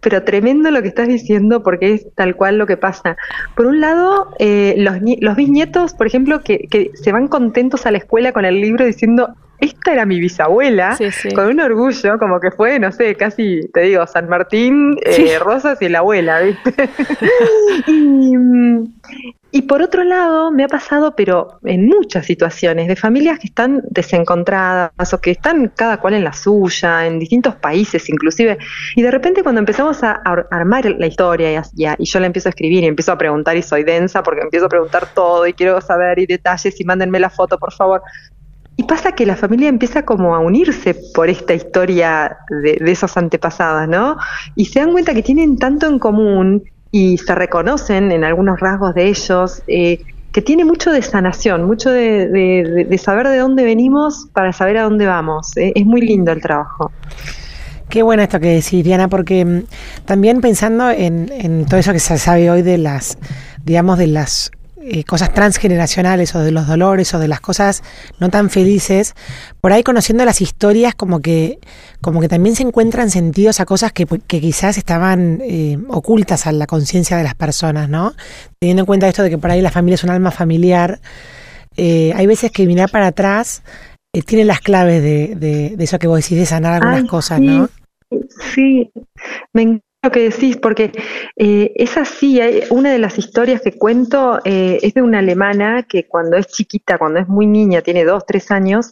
pero 0.01 0.23
tremendo 0.23 0.71
lo 0.71 0.81
que 0.81 0.89
estás 0.89 1.07
diciendo 1.07 1.63
porque 1.63 1.93
es 1.93 2.07
tal 2.15 2.35
cual 2.35 2.57
lo 2.57 2.65
que 2.65 2.77
pasa. 2.77 3.15
Por 3.55 3.67
un 3.67 3.79
lado, 3.79 4.29
eh, 4.39 4.75
los, 4.77 4.97
los 5.19 5.35
bisnietos, 5.35 5.93
por 5.93 6.07
ejemplo, 6.07 6.41
que, 6.41 6.67
que 6.69 6.91
se 6.95 7.11
van 7.11 7.27
contentos 7.27 7.85
a 7.85 7.91
la 7.91 7.99
escuela 7.99 8.33
con 8.33 8.43
el 8.43 8.59
libro 8.59 8.85
diciendo, 8.85 9.35
esta 9.61 9.93
era 9.93 10.05
mi 10.07 10.19
bisabuela, 10.19 10.97
con 11.35 11.45
un 11.45 11.59
orgullo, 11.59 12.17
como 12.17 12.39
que 12.39 12.49
fue, 12.49 12.79
no 12.79 12.91
sé, 12.91 13.15
casi, 13.15 13.61
te 13.71 13.81
digo, 13.81 14.05
San 14.07 14.27
Martín, 14.27 14.97
eh, 15.03 15.37
Rosas 15.39 15.79
y 15.81 15.87
la 15.87 15.99
abuela, 15.99 16.41
¿viste? 16.41 16.73
y, 17.87 18.33
y 19.53 19.61
por 19.63 19.83
otro 19.83 20.03
lado, 20.03 20.49
me 20.49 20.63
ha 20.63 20.67
pasado, 20.67 21.15
pero 21.15 21.59
en 21.63 21.85
muchas 21.85 22.25
situaciones, 22.25 22.87
de 22.87 22.95
familias 22.95 23.37
que 23.37 23.47
están 23.47 23.83
desencontradas 23.89 25.13
o 25.13 25.21
que 25.21 25.31
están 25.31 25.71
cada 25.75 25.97
cual 25.97 26.15
en 26.15 26.23
la 26.23 26.33
suya, 26.33 27.05
en 27.05 27.19
distintos 27.19 27.53
países 27.55 28.09
inclusive, 28.09 28.57
y 28.95 29.03
de 29.03 29.11
repente 29.11 29.43
cuando 29.43 29.59
empezamos 29.59 30.01
a 30.03 30.21
armar 30.49 30.85
la 30.85 31.05
historia 31.05 31.51
y, 31.51 31.85
y, 31.99 32.05
yo 32.05 32.19
la 32.19 32.25
empiezo 32.25 32.49
a 32.49 32.51
escribir 32.51 32.83
y 32.83 32.87
empiezo 32.87 33.11
a 33.11 33.17
preguntar 33.17 33.55
y 33.57 33.61
soy 33.61 33.83
densa 33.83 34.23
porque 34.23 34.41
empiezo 34.41 34.65
a 34.65 34.69
preguntar 34.69 35.13
todo 35.13 35.45
y 35.45 35.53
quiero 35.53 35.79
saber 35.81 36.17
y 36.17 36.25
detalles 36.25 36.79
y 36.79 36.83
mándenme 36.83 37.19
la 37.19 37.29
foto, 37.29 37.59
por 37.59 37.73
favor. 37.73 38.01
Y 38.81 38.83
pasa 38.83 39.11
que 39.11 39.27
la 39.27 39.35
familia 39.35 39.69
empieza 39.69 40.05
como 40.05 40.33
a 40.33 40.39
unirse 40.39 40.95
por 41.13 41.29
esta 41.29 41.53
historia 41.53 42.35
de, 42.49 42.77
de 42.83 42.91
esos 42.91 43.15
antepasados, 43.15 43.87
¿no? 43.87 44.17
Y 44.55 44.65
se 44.65 44.79
dan 44.79 44.91
cuenta 44.91 45.13
que 45.13 45.21
tienen 45.21 45.59
tanto 45.59 45.85
en 45.85 45.99
común 45.99 46.63
y 46.89 47.19
se 47.19 47.35
reconocen 47.35 48.11
en 48.11 48.23
algunos 48.23 48.59
rasgos 48.59 48.95
de 48.95 49.07
ellos. 49.09 49.61
Eh, 49.67 50.01
que 50.31 50.41
tiene 50.41 50.65
mucho 50.65 50.91
de 50.91 51.03
sanación, 51.03 51.65
mucho 51.65 51.91
de, 51.91 52.99
saber 52.99 53.27
de 53.27 53.37
dónde 53.37 53.63
venimos 53.65 54.27
para 54.33 54.51
saber 54.51 54.77
a 54.77 54.83
dónde 54.83 55.05
vamos. 55.05 55.55
Eh, 55.57 55.73
es 55.75 55.85
muy 55.85 56.01
lindo 56.01 56.31
el 56.31 56.41
trabajo. 56.41 56.91
Qué 57.87 58.01
bueno 58.01 58.23
esto 58.23 58.39
que 58.39 58.47
decís, 58.47 58.83
Diana, 58.83 59.09
porque 59.09 59.45
mm, 59.45 59.63
también 60.05 60.41
pensando 60.41 60.89
en, 60.89 61.31
en 61.31 61.65
todo 61.65 61.79
eso 61.79 61.93
que 61.93 61.99
se 61.99 62.17
sabe 62.17 62.49
hoy 62.49 62.63
de 62.63 62.79
las, 62.79 63.19
digamos, 63.63 63.99
de 63.99 64.07
las 64.07 64.51
eh, 64.83 65.03
cosas 65.03 65.33
transgeneracionales 65.33 66.33
o 66.35 66.39
de 66.39 66.51
los 66.51 66.67
dolores 66.67 67.13
o 67.13 67.19
de 67.19 67.27
las 67.27 67.39
cosas 67.39 67.83
no 68.19 68.29
tan 68.29 68.49
felices, 68.49 69.13
por 69.59 69.73
ahí 69.73 69.83
conociendo 69.83 70.25
las 70.25 70.41
historias 70.41 70.95
como 70.95 71.21
que, 71.21 71.59
como 72.01 72.19
que 72.19 72.27
también 72.27 72.55
se 72.55 72.63
encuentran 72.63 73.09
sentidos 73.09 73.59
a 73.59 73.65
cosas 73.65 73.91
que, 73.93 74.05
quizás 74.27 74.77
estaban 74.77 75.39
eh, 75.41 75.77
ocultas 75.87 76.47
a 76.47 76.51
la 76.51 76.67
conciencia 76.67 77.17
de 77.17 77.23
las 77.23 77.35
personas, 77.35 77.89
¿no? 77.89 78.13
Teniendo 78.59 78.81
en 78.81 78.85
cuenta 78.87 79.07
esto 79.07 79.23
de 79.23 79.29
que 79.29 79.37
por 79.37 79.51
ahí 79.51 79.61
la 79.61 79.71
familia 79.71 79.95
es 79.95 80.03
un 80.03 80.09
alma 80.09 80.31
familiar, 80.31 80.99
eh, 81.77 82.11
hay 82.15 82.27
veces 82.27 82.51
que 82.51 82.65
mirar 82.65 82.89
para 82.89 83.07
atrás 83.07 83.63
tiene 84.25 84.43
las 84.43 84.59
claves 84.59 85.01
de, 85.01 85.35
de, 85.35 85.83
eso 85.83 85.97
que 85.97 86.07
vos 86.07 86.21
decís 86.21 86.37
de 86.37 86.45
sanar 86.45 86.83
algunas 86.83 87.09
cosas, 87.09 87.39
¿no? 87.39 87.69
Sí, 88.53 88.91
me 89.53 89.61
encanta 89.61 89.90
lo 90.03 90.11
que 90.11 90.29
decís, 90.29 90.57
porque 90.57 90.91
eh, 91.35 91.71
es 91.75 91.95
así, 91.95 92.39
una 92.71 92.91
de 92.91 92.97
las 92.97 93.19
historias 93.19 93.61
que 93.61 93.73
cuento 93.73 94.39
eh, 94.43 94.79
es 94.81 94.95
de 94.95 95.01
una 95.01 95.19
alemana 95.19 95.83
que 95.83 96.07
cuando 96.07 96.37
es 96.37 96.47
chiquita, 96.47 96.97
cuando 96.97 97.19
es 97.19 97.27
muy 97.27 97.45
niña, 97.45 97.81
tiene 97.81 98.03
dos, 98.03 98.25
tres 98.25 98.49
años, 98.49 98.91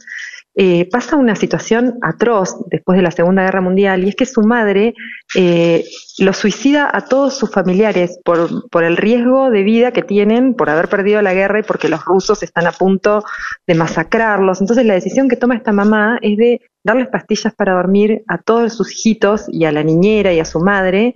eh, 0.62 0.90
pasa 0.92 1.16
una 1.16 1.36
situación 1.36 2.00
atroz 2.02 2.58
después 2.70 2.98
de 2.98 3.02
la 3.02 3.12
Segunda 3.12 3.44
Guerra 3.44 3.62
Mundial 3.62 4.04
y 4.04 4.10
es 4.10 4.16
que 4.16 4.26
su 4.26 4.42
madre 4.42 4.94
eh, 5.36 5.86
lo 6.18 6.34
suicida 6.34 6.90
a 6.92 7.06
todos 7.06 7.38
sus 7.38 7.50
familiares 7.50 8.20
por, 8.26 8.70
por, 8.70 8.84
el 8.84 8.98
riesgo 8.98 9.52
de 9.52 9.64
vida 9.64 9.94
que 9.94 10.02
tienen 10.02 10.56
por 10.56 10.70
haber 10.70 10.90
perdido 10.90 11.22
la 11.22 11.34
guerra 11.34 11.60
y 11.60 11.64
porque 11.64 11.88
los 11.88 12.04
rusos 12.04 12.44
están 12.44 12.68
a 12.68 12.72
punto 12.74 13.24
de 13.68 13.76
masacrarlos. 13.76 14.60
Entonces 14.60 14.86
la 14.86 14.96
decisión 14.96 15.30
que 15.30 15.38
toma 15.38 15.56
esta 15.56 15.72
mamá 15.72 16.20
es 16.22 16.36
de 16.36 16.62
darles 16.90 17.08
pastillas 17.08 17.54
para 17.54 17.74
dormir 17.74 18.24
a 18.28 18.40
todos 18.40 18.74
sus 18.74 18.92
hijitos 18.92 19.46
y 19.48 19.66
a 19.66 19.72
la 19.72 19.84
niñera 19.84 20.34
y 20.34 20.40
a 20.40 20.46
su 20.46 20.60
madre 20.60 21.16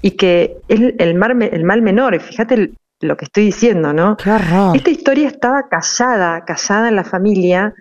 y 0.00 0.12
que 0.12 0.56
es 0.66 0.80
el 0.98 1.14
mal, 1.14 1.40
el 1.42 1.64
mal 1.64 1.80
menor. 1.80 2.20
Fíjate 2.20 2.72
lo 3.00 3.16
que 3.16 3.24
estoy 3.26 3.44
diciendo, 3.44 3.92
¿no? 3.92 4.16
Esta 4.74 4.90
historia 4.90 5.28
estaba 5.28 5.68
callada, 5.68 6.44
callada 6.44 6.88
en 6.88 6.96
la 6.96 7.04
familia 7.04 7.72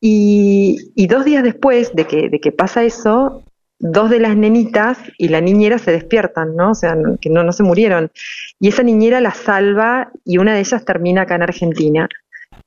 y, 0.00 1.06
dos 1.08 1.24
días 1.24 1.42
después 1.42 1.92
de 1.94 2.06
que, 2.06 2.28
de 2.28 2.38
que 2.38 2.52
pasa 2.52 2.84
eso, 2.84 3.42
dos 3.80 4.10
de 4.10 4.20
las 4.20 4.36
nenitas 4.36 4.98
y 5.18 5.28
la 5.28 5.40
niñera 5.40 5.78
se 5.78 5.90
despiertan, 5.90 6.54
¿no? 6.54 6.70
O 6.70 6.74
sea, 6.74 6.96
que 7.20 7.28
no, 7.28 7.42
no 7.42 7.52
se 7.52 7.64
murieron. 7.64 8.10
Y 8.60 8.68
esa 8.68 8.84
niñera 8.84 9.20
la 9.20 9.32
salva 9.32 10.12
y 10.24 10.38
una 10.38 10.54
de 10.54 10.60
ellas 10.60 10.84
termina 10.84 11.22
acá 11.22 11.34
en 11.34 11.42
Argentina. 11.42 12.08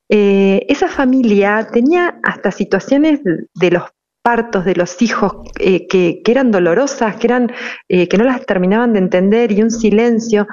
Eh, 0.09 0.65
esa 0.69 0.87
familia 0.87 1.67
tenía 1.71 2.19
hasta 2.23 2.51
situaciones 2.51 3.21
de 3.23 3.71
los 3.71 3.83
partos 4.27 4.65
de 4.65 4.75
los 4.75 5.01
hijos 5.01 5.31
eh, 5.57 5.87
que, 5.87 6.21
eran 6.25 6.51
dolorosas, 6.51 7.15
que, 7.15 7.27
eran, 7.27 7.49
eh, 7.87 8.09
que 8.09 8.17
no 8.17 8.25
las 8.25 8.45
terminaban 8.45 8.91
de 8.91 8.99
entender 8.99 9.53
y 9.53 9.61
un 9.61 9.71
silencio. 9.71 10.49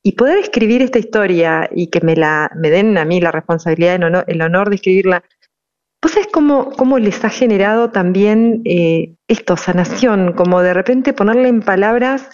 Y 0.00 0.12
poder 0.12 0.38
escribir 0.38 0.80
esta 0.80 1.00
historia 1.00 1.68
y 1.74 1.88
que 1.88 2.00
me, 2.02 2.14
la, 2.14 2.52
me 2.54 2.70
den 2.70 2.96
a 2.98 3.04
mí 3.04 3.20
la 3.20 3.32
responsabilidad, 3.32 3.96
el 4.28 4.42
honor, 4.42 4.68
de 4.68 4.76
escribirla 4.76 5.24
¿Vos 6.00 6.12
sabés 6.12 6.28
cómo, 6.32 6.70
cómo 6.70 7.00
les 7.00 7.24
ha 7.24 7.30
generado 7.30 7.90
también 7.90 8.62
eh, 8.64 9.16
esto, 9.26 9.56
sanación? 9.56 10.32
Como 10.34 10.62
de 10.62 10.72
repente 10.72 11.12
ponerle 11.12 11.48
en 11.48 11.62
palabras, 11.62 12.28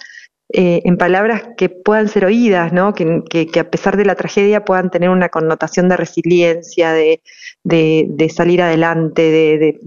eh, 0.53 0.83
en 0.85 0.97
palabras 0.97 1.41
que 1.57 1.69
puedan 1.69 2.07
ser 2.07 2.25
oídas, 2.25 2.71
¿no? 2.71 2.93
Que, 2.93 3.23
que, 3.25 3.59
a 3.59 3.69
pesar 3.71 3.97
de 3.97 4.05
la 4.05 4.13
tragedia 4.13 4.63
puedan 4.63 4.91
tener 4.91 5.09
una 5.09 5.29
connotación 5.29 5.89
de 5.89 5.97
resiliencia, 5.97 6.93
de, 6.93 7.19
de, 7.63 8.29
salir 8.29 8.61
adelante, 8.61 9.23
de, 9.23 9.79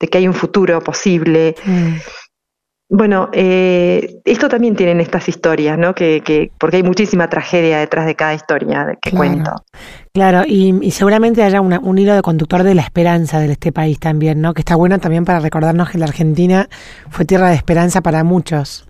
de, 0.00 0.08
que 0.08 0.18
hay 0.18 0.28
un 0.28 0.34
futuro 0.34 0.80
posible. 0.80 1.54
Mm. 1.64 1.94
Bueno, 2.90 3.28
eh, 3.34 4.20
esto 4.24 4.48
también 4.48 4.74
tienen 4.74 5.00
estas 5.00 5.28
historias, 5.28 5.76
¿no? 5.76 5.94
Que, 5.94 6.22
que, 6.24 6.50
porque 6.58 6.78
hay 6.78 6.82
muchísima 6.82 7.28
tragedia 7.28 7.78
detrás 7.78 8.06
de 8.06 8.14
cada 8.14 8.32
historia 8.32 8.96
que 9.02 9.10
cuento. 9.10 9.52
Claro, 10.14 10.44
y, 10.46 10.90
seguramente 10.90 11.42
haya 11.42 11.60
un 11.60 11.98
hilo 11.98 12.14
de 12.14 12.22
conductor 12.22 12.62
de 12.62 12.74
la 12.74 12.80
esperanza 12.82 13.40
de 13.40 13.52
este 13.52 13.72
país 13.72 14.00
también, 14.00 14.40
¿no? 14.40 14.54
Que 14.54 14.62
está 14.62 14.74
bueno 14.74 14.98
también 14.98 15.26
para 15.26 15.40
recordarnos 15.40 15.90
que 15.90 15.98
la 15.98 16.06
Argentina 16.06 16.66
fue 17.10 17.26
tierra 17.26 17.50
de 17.50 17.56
esperanza 17.56 18.00
para 18.00 18.24
muchos. 18.24 18.88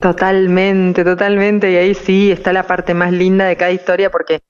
Totalmente, 0.00 1.04
totalmente. 1.04 1.70
Y 1.72 1.76
ahí 1.76 1.94
sí 1.94 2.30
está 2.30 2.52
la 2.52 2.66
parte 2.66 2.94
más 2.94 3.12
linda 3.12 3.44
de 3.44 3.56
cada 3.56 3.70
historia 3.70 4.10
porque 4.10 4.40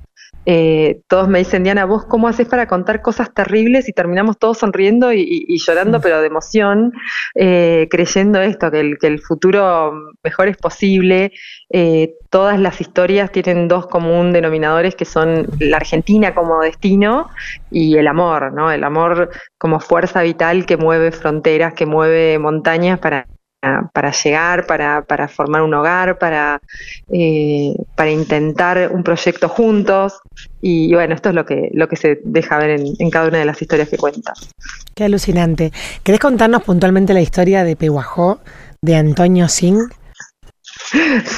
eh, 0.46 1.00
todos 1.08 1.28
me 1.28 1.38
dicen, 1.38 1.64
Diana, 1.64 1.86
¿vos 1.86 2.04
cómo 2.04 2.28
haces 2.28 2.46
para 2.46 2.66
contar 2.66 3.00
cosas 3.00 3.32
terribles 3.32 3.88
y 3.88 3.92
terminamos 3.92 4.38
todos 4.38 4.58
sonriendo 4.58 5.12
y, 5.12 5.56
llorando, 5.58 6.00
pero 6.00 6.20
de 6.20 6.26
emoción, 6.26 6.92
eh, 7.34 7.88
creyendo 7.90 8.40
esto, 8.40 8.70
que 8.70 8.80
el, 8.80 8.98
que 8.98 9.06
el, 9.06 9.20
futuro 9.20 9.92
mejor 10.22 10.48
es 10.48 10.56
posible? 10.56 11.32
Eh, 11.70 12.14
todas 12.30 12.60
las 12.60 12.80
historias 12.80 13.32
tienen 13.32 13.68
dos 13.68 13.86
común 13.86 14.32
denominadores 14.32 14.94
que 14.94 15.04
son 15.04 15.46
la 15.60 15.78
Argentina 15.78 16.34
como 16.34 16.60
destino 16.60 17.30
y 17.70 17.96
el 17.96 18.06
amor, 18.06 18.52
¿no? 18.52 18.70
El 18.70 18.84
amor 18.84 19.30
como 19.56 19.80
fuerza 19.80 20.22
vital 20.22 20.66
que 20.66 20.76
mueve 20.76 21.10
fronteras, 21.10 21.72
que 21.72 21.86
mueve 21.86 22.38
montañas 22.38 22.98
para 22.98 23.26
para 23.92 24.12
llegar, 24.12 24.66
para, 24.66 25.02
para, 25.02 25.28
formar 25.28 25.62
un 25.62 25.74
hogar, 25.74 26.18
para, 26.18 26.60
eh, 27.12 27.74
para 27.94 28.10
intentar 28.10 28.90
un 28.92 29.02
proyecto 29.02 29.48
juntos. 29.48 30.20
Y 30.60 30.94
bueno, 30.94 31.14
esto 31.14 31.30
es 31.30 31.34
lo 31.34 31.44
que, 31.44 31.70
lo 31.72 31.88
que 31.88 31.96
se 31.96 32.20
deja 32.24 32.58
ver 32.58 32.80
en, 32.98 33.10
cada 33.10 33.28
una 33.28 33.38
de 33.38 33.44
las 33.44 33.60
historias 33.60 33.88
que 33.88 33.96
cuenta. 33.96 34.32
Qué 34.94 35.04
alucinante. 35.04 35.72
¿Querés 36.02 36.20
contarnos 36.20 36.62
puntualmente 36.62 37.14
la 37.14 37.20
historia 37.20 37.64
de 37.64 37.76
Pehuajó, 37.76 38.40
de 38.80 38.96
Antonio 38.96 39.48
Singh? 39.48 39.92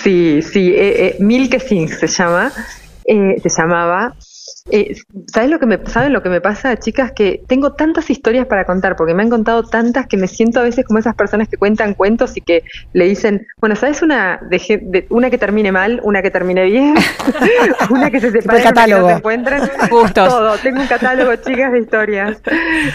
Sí, 0.02 0.40
sí, 0.42 0.73
eh, 0.75 1.06
eh, 1.06 1.16
Milke 1.21 1.61
Singh 1.61 1.90
se 1.90 2.06
llama, 2.06 2.52
eh, 3.04 3.37
se 3.42 3.49
llamaba, 3.49 4.14
eh, 4.71 4.97
¿Sabes 5.33 5.51
lo 5.51 5.59
que 5.59 5.67
me 5.67 5.79
saben 5.87 6.13
lo 6.13 6.23
que 6.23 6.29
me 6.29 6.41
pasa, 6.41 6.77
chicas? 6.77 7.13
Que 7.13 7.43
tengo 7.47 7.75
tantas 7.75 8.11
historias 8.11 8.47
para 8.47 8.65
contar, 8.65 8.97
porque 8.97 9.15
me 9.15 9.23
han 9.23 9.31
contado 9.31 9.63
tantas 9.63 10.07
que 10.07 10.17
me 10.17 10.27
siento 10.27 10.61
a 10.61 10.65
veces 10.65 10.85
como 10.85 10.99
esas 10.99 11.15
personas 11.15 11.49
que 11.49 11.57
cuentan 11.57 11.95
cuentos 11.95 12.37
y 12.37 12.41
que 12.41 12.65
le 12.93 13.05
dicen, 13.07 13.47
bueno, 13.61 13.77
¿sabes 13.77 14.03
una 14.03 14.41
de, 14.51 15.07
una 15.11 15.31
que 15.31 15.39
termine 15.39 15.71
mal, 15.71 16.01
una 16.03 16.23
que 16.23 16.31
termine 16.31 16.65
bien, 16.65 16.95
una 17.91 18.11
que 18.11 18.21
se 18.21 18.31
separe, 18.33 18.63
catálogo. 18.63 19.07
que 19.09 19.13
encuentren? 19.15 19.63
Todo, 20.15 20.57
tengo 20.59 20.81
un 20.81 20.87
catálogo, 20.87 21.35
chicas, 21.37 21.73
de 21.73 21.79
historias. 21.79 22.43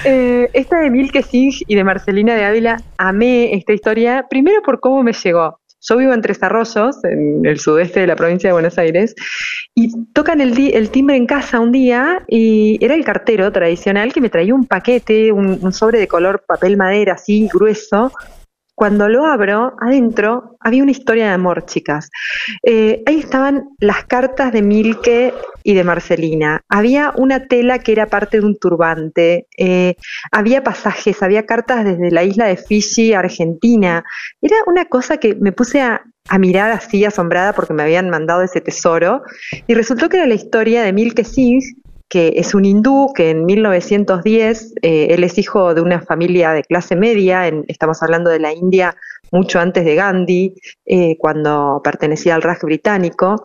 Eh, 0.03 0.49
esta 0.53 0.79
de 0.79 0.89
Milke 0.89 1.23
Singh 1.23 1.63
y 1.67 1.75
de 1.75 1.83
Marcelina 1.83 2.35
de 2.35 2.45
Ávila, 2.45 2.81
amé 2.97 3.53
esta 3.53 3.73
historia, 3.73 4.25
primero 4.29 4.61
por 4.61 4.79
cómo 4.79 5.03
me 5.03 5.13
llegó. 5.13 5.60
Yo 5.81 5.97
vivo 5.97 6.13
en 6.13 6.21
Tres 6.21 6.41
Arroyos, 6.43 7.03
en 7.03 7.45
el 7.45 7.59
sudeste 7.59 8.01
de 8.01 8.07
la 8.07 8.15
provincia 8.15 8.49
de 8.49 8.53
Buenos 8.53 8.77
Aires, 8.77 9.15
y 9.73 9.91
tocan 10.13 10.41
el, 10.41 10.57
el 10.73 10.89
timbre 10.89 11.15
en 11.15 11.25
casa 11.25 11.59
un 11.59 11.71
día 11.71 12.23
y 12.27 12.77
era 12.83 12.93
el 12.93 13.03
cartero 13.03 13.51
tradicional 13.51 14.13
que 14.13 14.21
me 14.21 14.29
traía 14.29 14.53
un 14.53 14.65
paquete, 14.65 15.31
un 15.31 15.73
sobre 15.73 15.99
de 15.99 16.07
color 16.07 16.43
papel 16.47 16.77
madera 16.77 17.13
así 17.13 17.49
grueso, 17.51 18.11
cuando 18.81 19.07
lo 19.07 19.27
abro, 19.27 19.75
adentro 19.79 20.57
había 20.59 20.81
una 20.81 20.89
historia 20.89 21.25
de 21.25 21.33
amor, 21.33 21.67
chicas. 21.67 22.09
Eh, 22.63 23.03
ahí 23.05 23.19
estaban 23.19 23.69
las 23.77 24.05
cartas 24.05 24.51
de 24.51 24.63
Milke 24.63 25.35
y 25.61 25.75
de 25.75 25.83
Marcelina. 25.83 26.63
Había 26.67 27.13
una 27.15 27.45
tela 27.45 27.77
que 27.77 27.91
era 27.91 28.07
parte 28.07 28.39
de 28.39 28.45
un 28.47 28.57
turbante. 28.57 29.45
Eh, 29.55 29.97
había 30.31 30.63
pasajes, 30.63 31.21
había 31.21 31.45
cartas 31.45 31.85
desde 31.85 32.09
la 32.09 32.23
isla 32.23 32.47
de 32.47 32.57
Fiji, 32.57 33.13
Argentina. 33.13 34.03
Era 34.41 34.55
una 34.65 34.85
cosa 34.85 35.17
que 35.17 35.35
me 35.35 35.51
puse 35.51 35.79
a, 35.79 36.01
mirar 36.39 36.71
así 36.71 37.03
asombrada 37.03 37.53
porque 37.53 37.73
me 37.73 37.83
habían 37.83 38.09
mandado 38.09 38.41
ese 38.41 38.61
tesoro. 38.61 39.21
Y 39.67 39.75
resultó 39.75 40.09
que 40.09 40.17
era 40.17 40.25
la 40.25 40.33
historia 40.33 40.81
de 40.81 40.91
Milke 40.91 41.23
Singh, 41.23 41.80
que 42.11 42.33
es 42.35 42.53
un 42.53 42.65
hindú 42.65 43.13
que 43.15 43.29
en 43.29 43.45
1910, 43.45 44.73
eh, 44.81 45.07
él 45.11 45.23
es 45.23 45.37
hijo 45.37 45.73
de 45.73 45.79
una 45.79 46.01
familia 46.01 46.51
de 46.51 46.61
clase 46.61 46.97
media, 46.97 47.47
estamos 47.69 48.03
hablando 48.03 48.29
de 48.29 48.39
la 48.39 48.51
India 48.53 48.97
mucho 49.31 49.61
antes 49.61 49.85
de 49.85 49.95
Gandhi, 49.95 50.53
eh, 50.85 51.15
cuando 51.17 51.79
pertenecía 51.81 52.35
al 52.35 52.41
Raj 52.41 52.63
británico, 52.63 53.41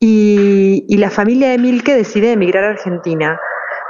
y, 0.00 0.96
la 0.96 1.10
familia 1.10 1.50
de 1.50 1.58
Milke 1.58 1.94
decide 1.94 2.32
emigrar 2.32 2.64
a 2.64 2.70
Argentina, 2.70 3.38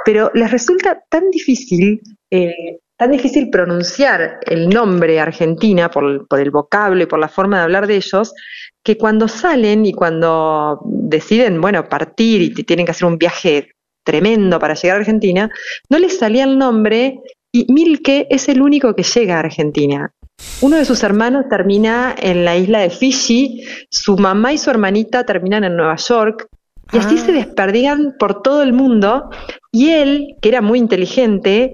pero 0.05 0.29
les 0.35 0.51
resulta 0.51 1.01
tan 1.09 1.31
difícil, 1.31 1.99
eh, 2.29 2.77
tan 2.97 3.09
difícil 3.09 3.49
pronunciar 3.49 4.41
el 4.45 4.69
nombre 4.69 5.19
Argentina 5.19 5.89
por, 5.89 6.27
por 6.27 6.39
el 6.39 6.51
vocablo 6.51 7.01
y 7.01 7.07
por 7.07 7.17
la 7.17 7.29
forma 7.29 7.57
de 7.57 7.63
hablar 7.63 7.87
de 7.87 7.95
ellos, 7.95 8.31
que 8.83 8.95
cuando 8.95 9.27
salen 9.27 9.87
y 9.87 9.93
cuando 9.93 10.81
deciden, 10.85 11.59
bueno, 11.59 11.89
partir 11.89 12.43
y 12.43 12.63
tienen 12.63 12.85
que 12.85 12.91
hacer 12.91 13.07
un 13.07 13.17
viaje 13.17 13.71
tremendo 14.09 14.57
para 14.57 14.73
llegar 14.73 14.97
a 14.97 14.99
Argentina, 15.01 15.51
no 15.87 15.99
les 15.99 16.17
salía 16.17 16.45
el 16.45 16.57
nombre 16.57 17.19
y 17.51 17.71
Milke 17.71 18.25
es 18.31 18.49
el 18.49 18.59
único 18.61 18.95
que 18.95 19.03
llega 19.03 19.35
a 19.35 19.39
Argentina. 19.41 20.11
Uno 20.61 20.77
de 20.77 20.85
sus 20.85 21.03
hermanos 21.03 21.45
termina 21.47 22.15
en 22.17 22.43
la 22.43 22.57
isla 22.57 22.79
de 22.79 22.89
Fiji, 22.89 23.63
su 23.91 24.17
mamá 24.17 24.51
y 24.53 24.57
su 24.57 24.71
hermanita 24.71 25.25
terminan 25.25 25.63
en 25.63 25.75
Nueva 25.75 25.97
York, 25.97 26.47
Y 26.91 26.97
así 26.97 27.19
se 27.19 27.31
ah. 27.31 27.35
desperdigan 27.35 28.15
por 28.17 28.41
todo 28.41 28.63
el 28.63 28.73
mundo. 28.73 29.29
Y 29.71 29.89
él, 29.89 30.35
que 30.41 30.49
era 30.49 30.61
muy 30.61 30.79
inteligente, 30.79 31.73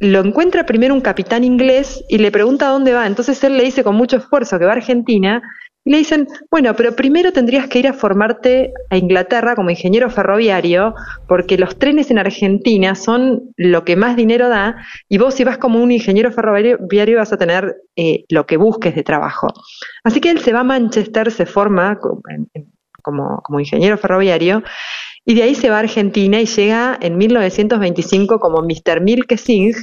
lo 0.00 0.18
encuentra 0.18 0.66
primero 0.66 0.94
un 0.94 1.00
capitán 1.00 1.44
inglés 1.44 2.02
y 2.08 2.18
le 2.18 2.32
pregunta 2.32 2.66
dónde 2.66 2.92
va. 2.92 3.06
Entonces 3.06 3.42
él 3.44 3.56
le 3.56 3.62
dice 3.62 3.84
con 3.84 3.94
mucho 3.94 4.16
esfuerzo 4.16 4.58
que 4.58 4.64
va 4.64 4.72
a 4.72 4.76
Argentina 4.76 5.40
y 5.84 5.90
le 5.90 5.98
dicen, 5.98 6.28
bueno, 6.50 6.74
pero 6.76 6.94
primero 6.94 7.32
tendrías 7.32 7.68
que 7.68 7.80
ir 7.80 7.88
a 7.88 7.92
formarte 7.92 8.72
a 8.90 8.96
Inglaterra 8.96 9.56
como 9.56 9.70
ingeniero 9.70 10.10
ferroviario, 10.10 10.94
porque 11.26 11.58
los 11.58 11.76
trenes 11.76 12.10
en 12.10 12.18
Argentina 12.18 12.94
son 12.94 13.52
lo 13.56 13.84
que 13.84 13.96
más 13.96 14.14
dinero 14.16 14.48
da, 14.48 14.76
y 15.08 15.18
vos 15.18 15.34
si 15.34 15.42
vas 15.42 15.58
como 15.58 15.82
un 15.82 15.90
ingeniero 15.90 16.30
ferroviario 16.30 17.18
vas 17.18 17.32
a 17.32 17.36
tener 17.36 17.76
eh, 17.96 18.24
lo 18.28 18.46
que 18.46 18.56
busques 18.56 18.94
de 18.94 19.02
trabajo. 19.02 19.48
Así 20.04 20.20
que 20.20 20.30
él 20.30 20.38
se 20.38 20.52
va 20.52 20.60
a 20.60 20.64
Manchester, 20.64 21.32
se 21.32 21.46
forma 21.46 21.98
como, 23.02 23.40
como 23.42 23.60
ingeniero 23.60 23.98
ferroviario, 23.98 24.62
y 25.24 25.34
de 25.34 25.42
ahí 25.42 25.54
se 25.56 25.68
va 25.68 25.76
a 25.76 25.80
Argentina 25.80 26.40
y 26.40 26.46
llega 26.46 26.96
en 27.00 27.16
1925 27.18 28.38
como 28.38 28.62
Mr. 28.62 29.00
Milke 29.00 29.36
Singh 29.36 29.76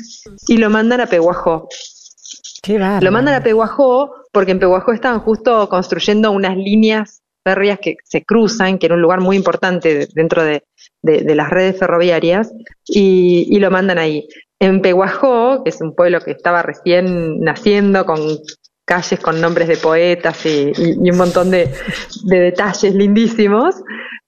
y 0.48 0.58
lo 0.58 0.70
mandan 0.70 1.02
a 1.02 1.08
Peguajó. 1.08 1.68
Lo 3.02 3.12
mandan 3.12 3.36
a 3.36 3.44
Peguajó 3.44 4.19
porque 4.32 4.52
en 4.52 4.60
Peguajó 4.60 4.94
estaban 4.94 5.20
justo 5.20 5.68
construyendo 5.70 6.32
unas 6.32 6.56
líneas 6.56 7.22
férreas 7.44 7.80
que 7.80 7.98
se 8.04 8.24
cruzan, 8.24 8.78
que 8.78 8.86
era 8.88 8.96
un 8.96 9.02
lugar 9.02 9.22
muy 9.22 9.36
importante 9.36 10.08
dentro 10.14 10.44
de, 10.44 10.64
las 11.02 11.50
redes 11.50 11.80
ferroviarias, 11.80 12.52
y, 12.86 13.58
lo 13.60 13.72
mandan 13.72 13.98
ahí. 13.98 14.28
En 14.60 14.82
Peguajó, 14.82 15.64
que 15.64 15.70
es 15.70 15.82
un 15.82 15.96
pueblo 15.96 16.20
que 16.20 16.32
estaba 16.32 16.62
recién 16.62 17.40
naciendo, 17.40 18.06
con 18.06 18.20
calles 18.86 19.20
con 19.20 19.40
nombres 19.40 19.68
de 19.68 19.78
poetas 19.78 20.46
y, 20.46 20.72
un 20.76 21.18
montón 21.18 21.52
de, 21.52 21.70
detalles 22.24 22.94
lindísimos, 22.94 23.76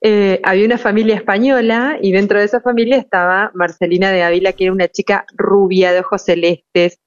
eh, 0.03 0.39
había 0.43 0.65
una 0.65 0.77
familia 0.77 1.15
española 1.15 1.97
y 2.01 2.11
dentro 2.11 2.39
de 2.39 2.45
esa 2.45 2.61
familia 2.61 2.97
estaba 2.97 3.51
Marcelina 3.53 4.11
de 4.11 4.23
Ávila, 4.23 4.53
que 4.53 4.63
era 4.65 4.73
una 4.73 4.87
chica 4.87 5.25
rubia 5.35 5.91
de 5.91 5.99
ojos 5.99 6.23
celestes, 6.23 6.99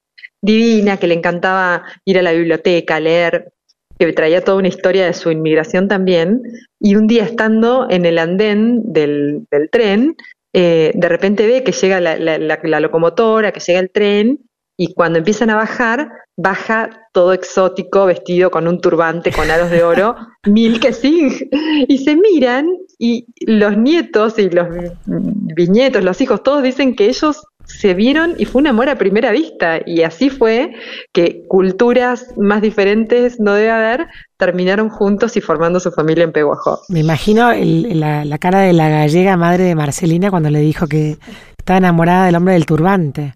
divina, 0.45 0.99
que 0.99 1.07
le 1.07 1.15
encantaba 1.15 1.85
ir 2.05 2.19
a 2.19 2.23
la 2.23 2.33
biblioteca, 2.33 3.01
leer, 3.01 3.53
que 3.99 4.13
traía 4.13 4.45
toda 4.45 4.59
una 4.59 4.69
historia 4.69 5.07
de 5.07 5.15
su 5.15 5.31
inmigración 5.31 5.89
también. 5.89 6.43
Y 6.79 6.97
un 6.97 7.07
día 7.07 7.25
estando 7.25 7.87
en 7.89 8.05
el 8.05 8.19
andén 8.19 8.93
del, 8.93 9.47
tren, 9.73 10.17
eh, 10.53 10.93
de 10.95 11.09
repente 11.09 11.47
ve 11.47 11.65
que 11.65 11.73
llega 11.73 12.01
la, 12.01 12.81
locomotora, 12.81 13.53
que 13.53 13.61
llega 13.61 13.81
el 13.81 13.91
tren, 13.91 14.41
y 14.77 14.93
cuando 14.93 15.19
empiezan 15.19 15.51
a 15.51 15.57
bajar, 15.57 16.11
baja 16.37 17.09
todo 17.13 17.33
exótico, 17.33 18.07
vestido 18.07 18.51
con 18.51 18.67
un 18.67 18.81
turbante 18.81 19.31
con 19.31 19.51
aros 19.51 19.71
de 19.71 19.85
oro, 19.85 20.17
Milke 20.47 20.93
Singh. 20.93 21.49
Y 21.89 21.99
se 21.99 22.17
miran 22.17 22.69
y 22.99 23.27
los 23.47 23.77
nietos 23.77 24.39
y 24.39 24.51
los 24.51 24.67
bisnietos, 25.07 26.03
los 26.03 26.21
hijos, 26.21 26.43
todos 26.43 26.63
dicen 26.63 26.97
que 26.97 27.07
ellos 27.07 27.45
se 27.65 27.95
vieron 27.95 28.35
y 28.39 28.45
fue 28.45 28.61
un 28.61 28.67
amor 28.67 28.89
a 28.89 28.97
primera 28.97 29.31
vista. 29.33 29.81
Y 29.85 30.03
así 30.03 30.31
fue 30.31 30.73
que 31.13 31.45
culturas 31.49 32.35
más 32.37 32.63
diferentes 32.63 33.41
no 33.41 33.55
debe 33.55 33.71
haber, 33.71 34.07
terminaron 34.37 34.89
juntos 34.89 35.37
y 35.37 35.41
formando 35.41 35.81
su 35.81 35.91
familia 35.91 36.25
en 36.25 36.33
Peguajó. 36.33 36.81
Me 36.89 37.01
imagino 37.01 37.53
la, 37.53 38.39
cara 38.39 38.61
de 38.61 38.73
la 38.73 38.89
gallega 38.89 39.37
madre 39.37 39.65
de 39.65 39.75
Marcelina 39.75 40.31
cuando 40.31 40.51
le 40.51 40.61
dijo 40.61 40.87
que 40.87 41.17
estaba 41.59 41.79
enamorada 41.79 42.27
del 42.27 42.37
hombre 42.37 42.55
del 42.55 42.67
turbante. 42.67 43.35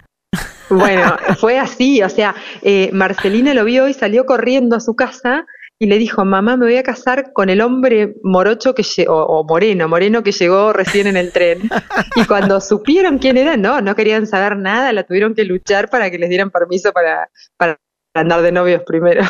Bueno, 0.71 1.17
fue 1.39 1.59
así, 1.59 2.03
o 2.03 2.11
sea, 2.11 2.35
eh, 2.61 2.91
Marcelina 2.93 3.55
lo 3.55 3.65
vio 3.65 3.89
y 3.89 3.95
salió 3.95 4.27
corriendo 4.27 4.77
a 4.77 4.81
su 4.81 4.95
casa 4.95 5.47
y 5.81 5.87
le 5.87 5.99
dijo, 5.99 6.25
mamá, 6.25 6.57
me 6.57 6.67
voy 6.67 6.77
a 6.77 6.83
casar 6.83 7.33
con 7.33 7.51
el 7.51 7.61
hombre 7.61 8.17
morocho 8.25 8.75
que 8.75 8.85
o, 9.09 9.15
o, 9.15 9.45
moreno, 9.45 9.89
moreno 9.89 10.23
que 10.25 10.33
llegó 10.33 10.73
recién 10.73 11.07
en 11.07 11.17
el 11.17 11.33
tren. 11.33 11.71
Y 12.17 12.25
cuando 12.25 12.61
supieron 12.61 13.19
quién 13.19 13.37
era, 13.37 13.57
no, 13.57 13.81
no 13.81 13.95
querían 13.95 14.27
saber 14.27 14.57
nada, 14.57 14.93
la 14.93 15.05
tuvieron 15.05 15.35
que 15.35 15.45
luchar 15.45 15.89
para 15.89 16.11
que 16.11 16.19
les 16.19 16.29
dieran 16.29 16.51
permiso 16.51 16.93
para, 16.93 17.31
para 17.57 17.79
andar 18.15 18.43
de 18.43 18.51
novios 18.51 18.83
primero. 18.85 19.23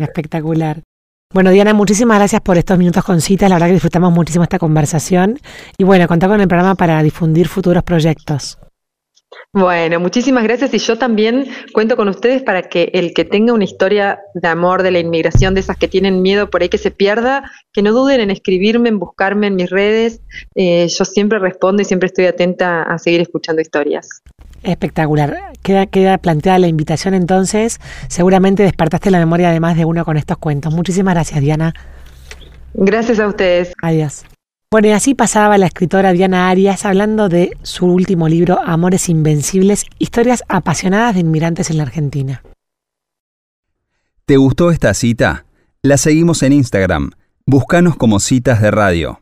espectacular. 0.00 0.82
Bueno, 1.34 1.50
Diana, 1.50 1.74
muchísimas 1.74 2.18
gracias 2.18 2.40
por 2.40 2.56
estos 2.56 2.78
minutos 2.78 3.04
con 3.04 3.20
citas. 3.20 3.48
La 3.48 3.56
verdad 3.56 3.66
que 3.66 3.74
disfrutamos 3.74 4.12
muchísimo 4.12 4.44
esta 4.44 4.60
conversación. 4.60 5.40
Y 5.76 5.84
bueno, 5.84 6.06
contá 6.06 6.28
con 6.28 6.40
el 6.40 6.46
programa 6.46 6.76
para 6.76 7.02
difundir 7.02 7.48
futuros 7.48 7.82
proyectos. 7.82 8.58
Bueno, 9.58 10.00
muchísimas 10.00 10.44
gracias 10.44 10.74
y 10.74 10.78
yo 10.78 10.98
también 10.98 11.46
cuento 11.72 11.96
con 11.96 12.10
ustedes 12.10 12.42
para 12.42 12.64
que 12.64 12.90
el 12.92 13.14
que 13.14 13.24
tenga 13.24 13.54
una 13.54 13.64
historia 13.64 14.18
de 14.34 14.48
amor 14.48 14.82
de 14.82 14.90
la 14.90 14.98
inmigración, 14.98 15.54
de 15.54 15.60
esas 15.60 15.78
que 15.78 15.88
tienen 15.88 16.20
miedo 16.20 16.50
por 16.50 16.60
ahí 16.60 16.68
que 16.68 16.76
se 16.76 16.90
pierda, 16.90 17.50
que 17.72 17.80
no 17.80 17.92
duden 17.92 18.20
en 18.20 18.30
escribirme, 18.30 18.90
en 18.90 18.98
buscarme 18.98 19.46
en 19.46 19.56
mis 19.56 19.70
redes. 19.70 20.20
Eh, 20.56 20.86
yo 20.88 21.06
siempre 21.06 21.38
respondo 21.38 21.80
y 21.80 21.86
siempre 21.86 22.08
estoy 22.08 22.26
atenta 22.26 22.82
a 22.82 22.98
seguir 22.98 23.22
escuchando 23.22 23.62
historias. 23.62 24.20
Espectacular. 24.62 25.34
Queda, 25.62 25.86
queda 25.86 26.18
planteada 26.18 26.58
la 26.58 26.68
invitación 26.68 27.14
entonces. 27.14 27.80
Seguramente 28.08 28.62
despertaste 28.62 29.10
la 29.10 29.20
memoria 29.20 29.50
de 29.52 29.60
más 29.60 29.74
de 29.78 29.86
uno 29.86 30.04
con 30.04 30.18
estos 30.18 30.36
cuentos. 30.36 30.74
Muchísimas 30.74 31.14
gracias, 31.14 31.40
Diana. 31.40 31.72
Gracias 32.74 33.18
a 33.20 33.26
ustedes. 33.26 33.72
Adiós. 33.80 34.26
Bueno, 34.68 34.88
y 34.88 34.90
así 34.90 35.14
pasaba 35.14 35.58
la 35.58 35.66
escritora 35.66 36.12
Diana 36.12 36.48
Arias 36.48 36.84
hablando 36.84 37.28
de 37.28 37.56
su 37.62 37.86
último 37.86 38.28
libro, 38.28 38.60
Amores 38.64 39.08
Invencibles, 39.08 39.86
historias 40.00 40.42
apasionadas 40.48 41.14
de 41.14 41.20
inmigrantes 41.20 41.70
en 41.70 41.76
la 41.76 41.84
Argentina. 41.84 42.42
¿Te 44.24 44.36
gustó 44.36 44.72
esta 44.72 44.92
cita? 44.92 45.46
La 45.82 45.96
seguimos 45.98 46.42
en 46.42 46.52
Instagram. 46.52 47.12
Búscanos 47.46 47.94
como 47.94 48.18
citas 48.18 48.60
de 48.60 48.72
radio. 48.72 49.20